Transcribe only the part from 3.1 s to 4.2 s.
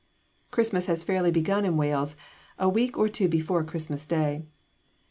before Christmas